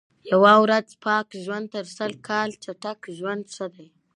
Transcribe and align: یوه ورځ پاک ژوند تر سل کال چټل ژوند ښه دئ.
یوه 0.31 0.53
ورځ 0.63 0.87
پاک 1.05 1.27
ژوند 1.43 1.65
تر 1.73 1.85
سل 1.97 2.11
کال 2.27 2.49
چټل 2.63 2.95
ژوند 3.17 3.43
ښه 3.55 3.65
دئ. 3.75 3.87